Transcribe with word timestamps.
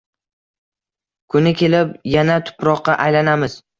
Kuni 1.33 1.53
kelib, 1.59 1.93
yana 2.15 2.39
tuproqqa 2.49 2.97
aylanamiz. 3.05 3.59